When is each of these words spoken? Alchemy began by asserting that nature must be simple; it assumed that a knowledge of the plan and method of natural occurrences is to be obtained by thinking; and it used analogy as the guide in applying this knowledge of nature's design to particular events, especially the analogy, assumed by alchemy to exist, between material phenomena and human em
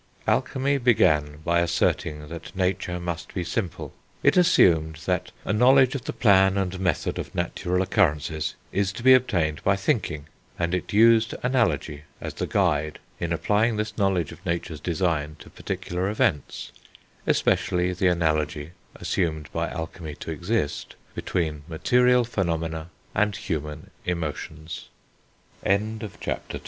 Alchemy 0.25 0.79
began 0.79 1.37
by 1.45 1.59
asserting 1.59 2.27
that 2.29 2.55
nature 2.55 2.99
must 2.99 3.35
be 3.35 3.43
simple; 3.43 3.93
it 4.23 4.35
assumed 4.35 4.95
that 5.05 5.31
a 5.45 5.53
knowledge 5.53 5.93
of 5.93 6.05
the 6.05 6.11
plan 6.11 6.57
and 6.57 6.79
method 6.79 7.19
of 7.19 7.35
natural 7.35 7.83
occurrences 7.83 8.55
is 8.71 8.91
to 8.93 9.03
be 9.03 9.13
obtained 9.13 9.63
by 9.63 9.75
thinking; 9.75 10.25
and 10.57 10.73
it 10.73 10.91
used 10.91 11.35
analogy 11.43 12.01
as 12.19 12.33
the 12.33 12.47
guide 12.47 12.97
in 13.19 13.31
applying 13.31 13.75
this 13.77 13.95
knowledge 13.95 14.31
of 14.31 14.43
nature's 14.43 14.79
design 14.79 15.35
to 15.37 15.51
particular 15.51 16.09
events, 16.09 16.71
especially 17.27 17.93
the 17.93 18.07
analogy, 18.07 18.71
assumed 18.95 19.51
by 19.53 19.69
alchemy 19.69 20.15
to 20.15 20.31
exist, 20.31 20.95
between 21.13 21.61
material 21.67 22.23
phenomena 22.25 22.89
and 23.13 23.35
human 23.35 23.91
em 24.07 24.23